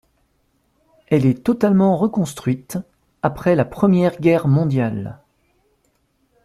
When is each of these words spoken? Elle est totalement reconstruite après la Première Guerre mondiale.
Elle 1.09 1.27
est 1.27 1.43
totalement 1.43 1.95
reconstruite 1.95 2.79
après 3.21 3.53
la 3.55 3.65
Première 3.65 4.19
Guerre 4.19 4.47
mondiale. 4.47 5.19